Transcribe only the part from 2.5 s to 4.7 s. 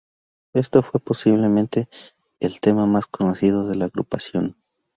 tema más conocido de la agrupación.